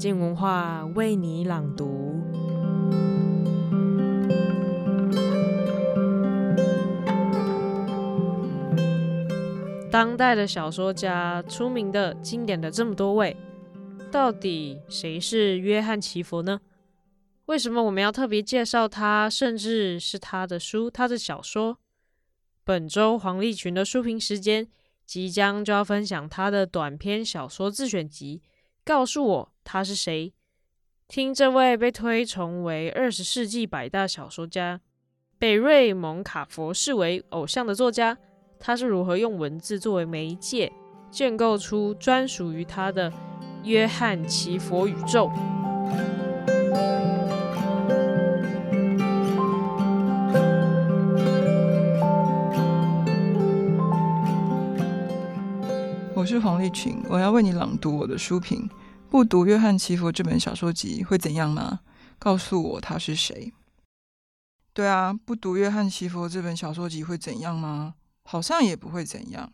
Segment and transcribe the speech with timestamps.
[0.00, 2.18] 静文化为你朗读。
[9.90, 13.36] 当代的小说家，出名的、经典的这么多位，
[14.10, 16.62] 到底谁是约翰·奇佛呢？
[17.44, 21.76] 为什么我们要特别介绍他，甚至是他的书、他的小说？
[22.64, 24.66] 本周黄立群的书评时间
[25.04, 28.40] 即将就要分享他的短篇小说自选集。
[28.84, 30.32] 告诉我他是谁？
[31.08, 34.80] 听这位被推崇为二十世纪百大小说家、
[35.38, 38.16] 被瑞蒙·卡佛视为偶像的作家，
[38.58, 40.72] 他是如何用文字作为媒介，
[41.10, 43.12] 建构出专属于他的
[43.64, 45.30] 约翰·奇佛宇宙。
[56.20, 58.68] 我是黄丽群，我要为你朗读我的书评。
[59.08, 61.80] 不读约翰·奇佛这本小说集会怎样吗？
[62.18, 63.50] 告诉我他是谁？
[64.74, 67.94] 对啊，不读约翰·奇佛这本小说集会怎样吗？
[68.24, 69.50] 好像也不会怎样。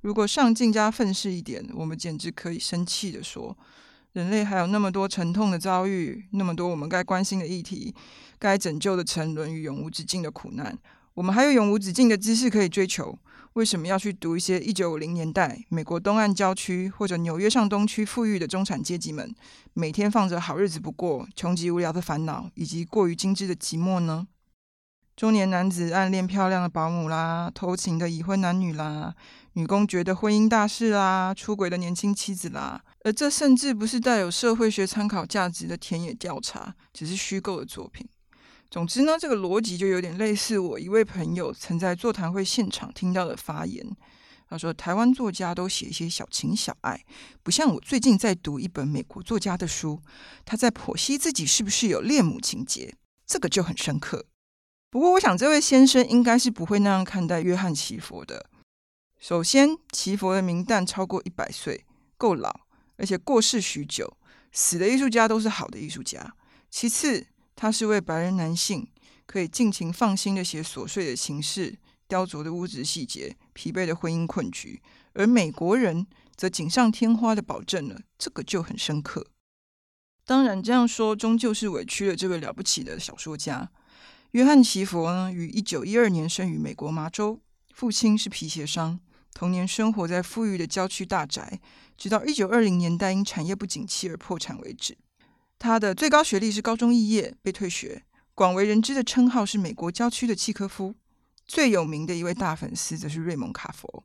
[0.00, 3.54] 如果上进加愤世一点，我们简直可以生气地说：
[4.14, 7.94] 人类还有那么多沉痛的遭遇，那么多我们该关心的议题，
[8.38, 10.78] 该拯救的沉沦与永无止境的苦难，
[11.12, 13.18] 我们还有永无止境的知识可以追求。
[13.58, 19.34] 为什么要去读一些一九五零年代美国东岸郊区或者纽约上东区富裕的中产阶级们
[19.72, 24.28] 每天放着好日子不过、穷极无聊的烦恼，以及过于精致的寂寞呢？
[25.16, 29.16] 中年男子暗恋漂亮的保姆啦，偷情的已婚男女啦，
[29.54, 38.08] 女公爵的婚姻大事啦，出轨的年轻妻子啦，而这甚至不是带有社会学参考价值的田野调查，只是虚构的作品。
[38.70, 43.96] 总之呢，这个逻辑就有点类似我一位朋友曾在座谈会现场听到的发言。
[44.50, 47.04] 他说：“台湾作家都写一些小情小爱，
[47.42, 50.00] 不像我最近在读一本美国作家的书，
[50.46, 52.94] 他在剖析自己是不是有恋母情节，
[53.26, 54.24] 这个就很深刻。
[54.90, 58.48] 不过，我想这位先生应该是不会那样看待约翰·奇佛的。
[59.18, 61.84] 首先，奇佛的名旦超过一百岁，
[62.16, 62.60] 够老，
[62.96, 64.16] 而且过世许久，
[64.50, 66.34] 死的艺术家都是好的艺术家。
[66.70, 67.26] 其次，
[67.60, 68.86] 他是位白人男性，
[69.26, 71.76] 可以尽情放心的写琐碎的情事、
[72.06, 74.80] 雕琢的物质细节、疲惫的婚姻困局，
[75.14, 79.26] 而美国人则锦上添花的保证了，这个就很深刻。
[80.24, 83.68] 当然，这样说终究是委屈了这位了不起的小说家。
[84.30, 87.40] 约翰·奇佛呢，于一九一二年生于美国麻州，
[87.74, 89.00] 父亲是皮鞋商，
[89.34, 91.58] 童年生活在富裕的郊区大宅，
[91.96, 94.96] 直到一九二零年代因产业不景气而破产为止。
[95.58, 98.04] 他的最高学历是高中肄业，被退学。
[98.34, 100.94] 广为人知的称号是美国郊区的契科夫。
[101.46, 104.04] 最有名的一位大粉丝则是瑞蒙·卡佛。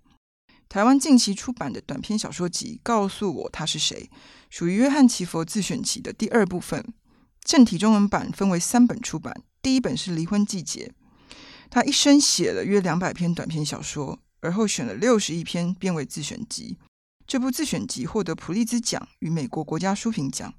[0.68, 4.10] 台湾近期出版的短篇小说集《告诉我他是谁》，
[4.50, 6.84] 属于约翰·奇佛自选集的第二部分。
[7.44, 10.94] 正体中文版分为三本出版，第一本是《离婚季节》。
[11.70, 16.80] 他一生写了约两百篇短篇小说，而后选了六十一篇编为自选集。
[17.28, 20.54] 这部自选集获得普利兹奖与美国国家书评奖。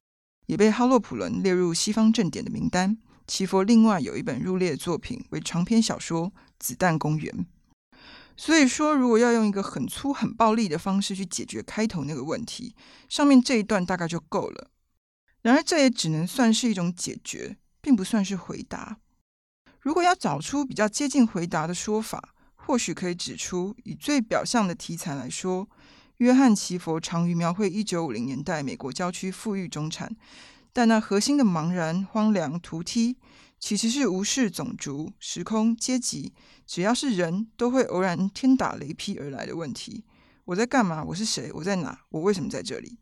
[0.46, 2.96] 也被哈洛普伦列入西方正典的名单。
[3.26, 6.28] 奇佛另外有一本入列的作品为长篇小说
[6.58, 7.32] 《子弹公园》。
[8.36, 12.74] 所以说，如果要用一个很粗、很暴力的方式去解决开头那个问题，
[13.08, 14.70] 上面这一段大概就够了。
[15.42, 18.98] 然而，这也只能算是一种解决，并不算是回答。
[19.80, 25.68] 如果要找出比较接近回答的说法，或许可以指出，以最表象的题材来说。
[26.18, 30.14] 约翰·奇佛长于描绘一九五零年代美国郊区富裕中产，
[30.72, 33.16] 但那核心的茫然、荒凉、颓梯，
[33.58, 36.32] 其实是无视种族、时空、阶级，
[36.66, 40.04] 只要是人都会偶然天打雷劈而来的问题。
[40.44, 41.02] 我在干嘛？
[41.02, 41.50] 我是谁？
[41.54, 42.02] 我在哪？
[42.10, 42.98] 我为什么在这里？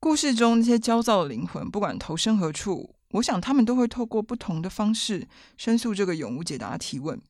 [0.00, 7.20] 故事中那些焦躁的灵魂，不管投身何处，我想他们都会透过不同的方式申诉这个永无解答的提问。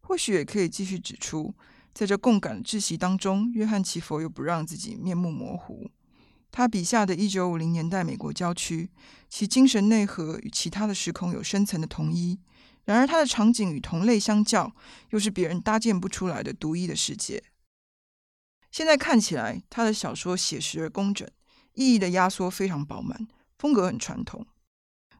[0.00, 1.54] 或许也可以继续指出。
[1.92, 5.90] 在这共感的窒息当中，约翰·奇佛又不让自己面目模糊。
[6.50, 8.90] 他笔下的一九五零年代美国郊区，
[9.28, 12.38] 其精神内核与其他的时空有深层的同一。
[12.84, 14.72] 然而，他的场景与同类相较，
[15.10, 17.42] 又是别人搭建不出来的独一的世界。
[18.70, 21.28] 现在看起来，他的小说写实而工整，
[21.74, 24.46] 意义的压缩非常饱满，风格很传统。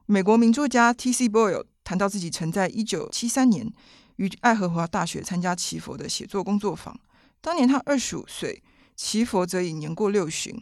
[0.07, 1.29] 美国名作家 T.C.
[1.29, 3.71] Boyle 谈到自己曾在一九七三年。
[4.19, 6.99] 于爱荷华大学参加奇佛的写作工作坊，
[7.39, 8.61] 当年他二十五岁，
[8.93, 10.61] 奇佛则已年过六旬。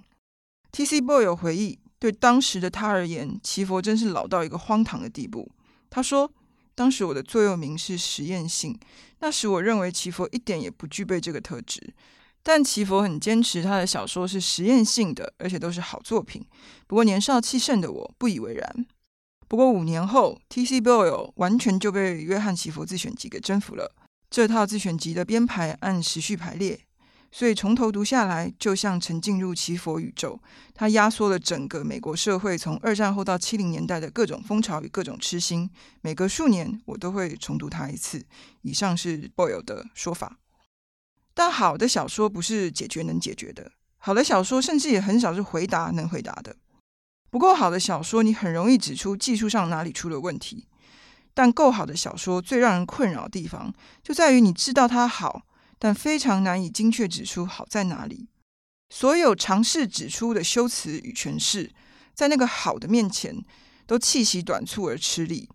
[0.71, 1.01] T.C.
[1.01, 5.51] Boyle 回忆，对当时的他而言，奇佛真是老到一个荒唐的地步。
[5.89, 6.31] 他说
[6.75, 8.80] ：“当时我的座右铭是实验性，
[9.21, 11.95] 那时我认为奇佛一点也不具备这个特质。
[12.44, 16.45] 但奇佛很坚持他的小说是实验性的，而且都是好作品。
[16.86, 18.86] 不过年少气盛的我不以为然。
[19.48, 20.82] 不过五年后，T.C.
[20.82, 23.96] Boyle 完全就被约翰奇佛自选集给征服了。
[24.30, 26.82] 这套自选集的编排按时序排列，
[27.32, 30.38] 所以从头读下来，就像沉浸入奇佛宇宙。
[30.74, 35.70] 它压缩了整个美国社会从二战后到七零年代的各种风潮与各种痴心。
[36.02, 38.26] 每隔数年，我都会重读它一次。
[38.64, 40.40] 以上是 Boyle 的说法。
[41.34, 46.58] 但好的小说不是解决能解决的，好的小说甚至也很少是回答能回答的。
[47.29, 50.68] 不够好的小说，你很容易指出技术上哪里出了问题。
[51.33, 55.44] 但够好的小说最让人困扰的地方，就在于你知道它好，
[55.77, 58.27] 但非常难以精确指出好在哪里。
[58.89, 61.71] 所有尝试指出的修辞与诠释，
[62.15, 63.44] 在那个好的面前，
[63.85, 65.50] 都气息短促而吃力。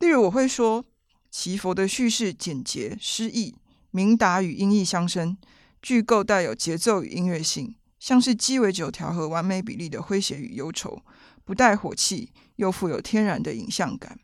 [0.00, 0.84] 例如，我会说，
[1.30, 3.54] 奇佛的叙事简洁诗意。
[3.94, 5.36] 明达与音译相生，
[5.82, 11.04] 句构带有节奏与音乐性，像是鸡尾酒调和完美比例的诙谐与忧愁，
[11.44, 14.18] 不带火气，又富有天然的影像感。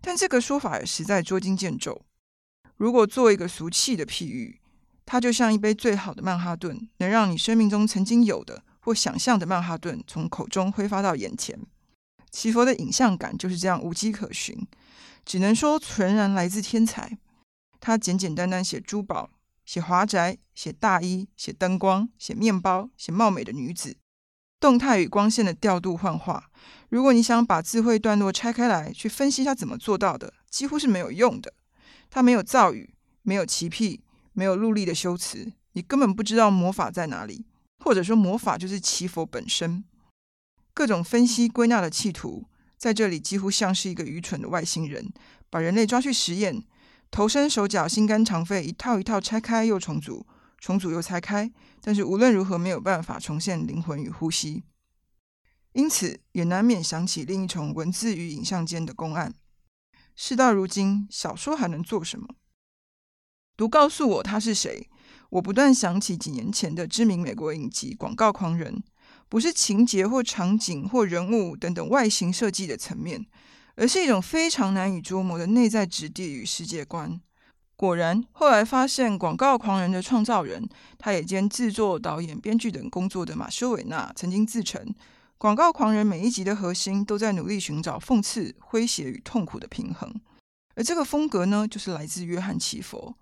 [0.00, 2.00] 但这个说法也实在捉襟见肘。
[2.76, 4.60] 如果做一个俗气的譬喻，
[5.04, 11.58] 它就像一杯最好的曼哈顿，能让你生命中曾经有的或想象的曼哈顿从口中挥发到眼前。
[12.30, 14.56] 奇佛的影像感就是这样无迹可寻，
[15.24, 17.18] 只能说纯然来自天才。
[17.80, 19.28] 他简简单单写珠宝，
[19.68, 23.98] 写华宅，写大衣，写灯光，写面包，写貌美的女子，
[24.58, 26.50] 动态与光线的调度幻化。
[26.88, 31.52] 如果你想把智慧段落拆开来去分析他怎么做到的，几乎是没有用的。
[32.08, 34.00] 他没有造语，没有奇癖，
[34.32, 37.44] 没有陆力的修辞，你根本不知道魔法在哪里，
[37.84, 39.84] 或者说魔法就是奇佛本身。
[40.72, 42.46] 各种分析归纳的企图，
[42.78, 45.12] 在这里几乎像是一个愚蠢的外星人，
[45.50, 46.64] 把人类抓去实验。
[47.10, 50.26] 头身手脚心肝肠肺一套一套拆开又重组，
[50.58, 51.50] 重组又拆开，
[51.80, 54.62] 但是无论如何没有办法重现灵魂与呼吸，
[55.72, 59.34] 因此也难免想起另一重文字与影像间的公案。
[60.14, 62.28] 事到如今，小说还能做什么？
[63.56, 64.88] 读告诉我他是谁？
[65.30, 68.74] 我不断想起几年前的知名美国影集《广告狂人》，
[69.28, 73.26] 不是情节或场景或人物等等外形设计的层面。
[73.78, 77.18] 而是一种非常难以捉摸的内在质地与世界观。
[77.76, 84.84] 果然，后来发现，《广告狂人》的创造人，他也兼制作、导演、编剧等工作的马修·韦纳，曾经自称，
[85.38, 90.12] 《广告狂人》每一集的核心都在努力寻找讽刺、诙谐与痛苦的平衡。
[90.74, 93.14] 而这个风格呢，就是来自约翰·奇佛。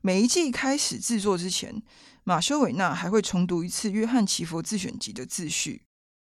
[0.00, 1.80] 每一季开始制作之前，
[2.24, 5.82] 马修·韦纳还会重读一次约翰·奇佛自选集的自序，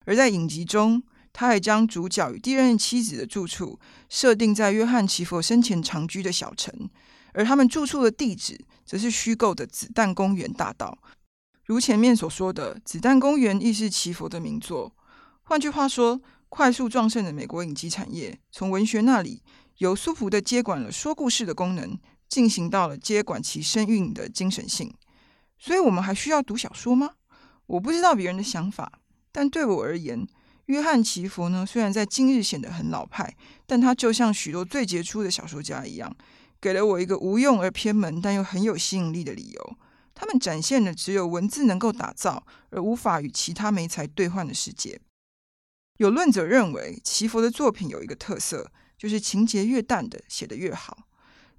[0.06, 1.00] 而在影集中。
[1.32, 3.78] 他还将主角与第一任妻子的住处
[4.08, 6.90] 设定在约翰·奇佛生前常居的小城，
[7.32, 10.98] 而他们住处的地址则是虚构的子弹公园大道。
[11.64, 14.92] 如前面所说的，子弹公园亦是奇佛的名作。
[15.42, 19.42] 换句话说，快速壮盛的美国影集产业，从文学那里
[19.78, 21.96] 由苏福的接管了说故事的功能，
[22.28, 24.92] 进行到了接管其声韵的精神性。
[25.58, 27.10] 所以，我们还需要读小说吗？
[27.66, 29.00] 我不知道别人的想法，
[29.30, 30.26] 但对我而言。
[30.70, 33.36] 约翰·奇佛呢，虽然在今日显得很老派，
[33.66, 36.16] 但他就像许多最杰出的小说家一样，
[36.60, 39.76] 给了我一个无用而偏门但又很有吸引力的理由。
[40.14, 45.00] 他们展现了只有文字能够打造，而无法与其他媒材兑换的世界。
[45.96, 51.08] 有论者认为，奇佛的作品有一个特色，就是情节越淡的写得越好。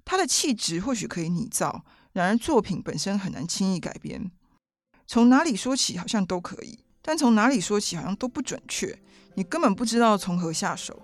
[0.06, 4.30] 他的气质或许可以拟造，然而作品本身很难轻易改编。
[5.06, 6.78] 从哪里说起，好像都可以。
[7.02, 8.96] 但从哪里说起，好像都不准确，
[9.34, 11.02] 你根本不知道从何下手。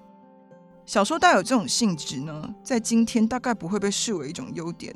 [0.86, 4.94] 小说带有这种性质呢，在今天大概不会被视为一种优点，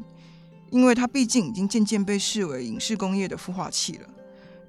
[0.71, 4.09] 因为它毕竟已经渐渐被视为影视工业的孵化器了。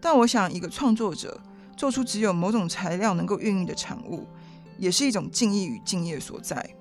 [0.02, 1.40] 但我想，一个创作者
[1.78, 4.28] 做出只有某种材料能够孕育的产物，
[4.78, 6.76] 也是一种敬意与敬业所在。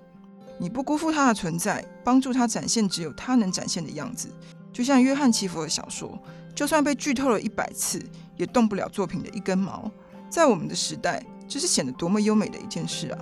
[0.59, 4.29] 你不辜负它的存在，帮助它展现只有它能展现的样子，
[4.73, 6.19] 就像约翰·奇佛的小说，
[6.55, 8.03] 就算被剧透了一百次。
[8.39, 9.89] 也动不了作品的一根毛，
[10.29, 13.19] 在我们的时代，这是显得多么优美的一件事啊！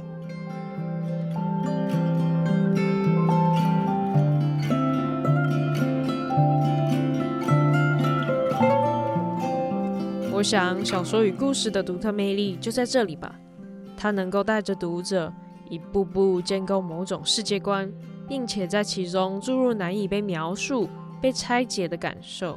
[10.33, 13.35] 我想，小说与故事的独特魅力就在这里吧。
[13.97, 15.31] 它能够带着读者
[15.69, 17.93] 一步步建构某种世界观，
[18.27, 20.89] 并且在其中注入难以被描述、
[21.21, 22.57] 被拆解的感受，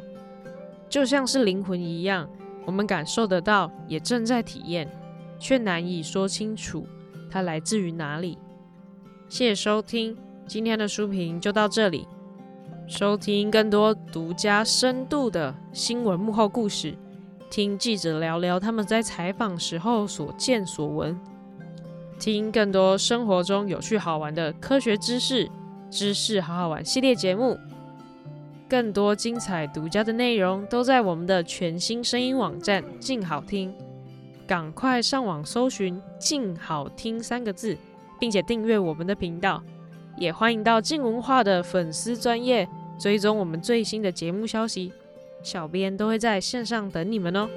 [0.93, 2.29] 就像是灵魂一样。
[2.67, 4.87] 我们感受得到，也正在体验，
[5.39, 6.85] 却难以说清楚
[7.31, 8.37] 它来自于哪里。
[9.27, 12.07] 谢谢收听，今天的书评就到这里。
[12.87, 16.95] 收听更多独家深度的新闻幕后故事，
[17.49, 21.19] 听记者聊聊他们在采访时候所见所闻，
[22.19, 25.49] 听更多生活中有趣好玩的科学知识，
[25.89, 27.57] 知识好好玩系列节目。
[28.69, 33.73] 更多精彩独家的内容都在我们的全新声音网站“静好听”，
[34.47, 37.77] 赶快上网搜寻“静好听”三个字，
[38.19, 39.61] 并且订阅我们的频道。
[40.17, 42.67] 也欢迎到静文化的粉丝专业
[42.99, 44.91] 追踪我们最新的节目消息，
[45.41, 47.49] 小编都会在线上等你们哦。